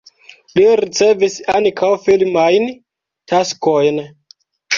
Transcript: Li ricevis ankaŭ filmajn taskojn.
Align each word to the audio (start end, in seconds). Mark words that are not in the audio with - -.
Li 0.53 0.61
ricevis 0.79 1.35
ankaŭ 1.59 1.89
filmajn 2.07 2.67
taskojn. 3.35 4.03